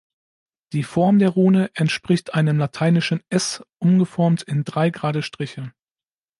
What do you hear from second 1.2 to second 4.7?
Rune entspricht einem lateinischen S, umgeformt in